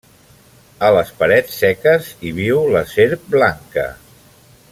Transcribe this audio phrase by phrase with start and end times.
[0.87, 3.87] A les parets seques hi viu la serp blanca.